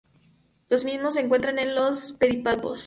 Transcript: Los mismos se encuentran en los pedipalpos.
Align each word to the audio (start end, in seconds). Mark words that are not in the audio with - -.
Los 0.67 0.83
mismos 0.83 1.13
se 1.13 1.21
encuentran 1.21 1.59
en 1.59 1.75
los 1.75 2.13
pedipalpos. 2.13 2.79